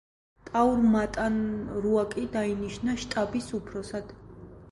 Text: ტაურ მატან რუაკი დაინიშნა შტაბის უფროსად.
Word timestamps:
ტაურ 0.45 0.79
მატან 0.93 1.35
რუაკი 1.83 2.25
დაინიშნა 2.37 2.97
შტაბის 3.05 3.53
უფროსად. 3.59 4.13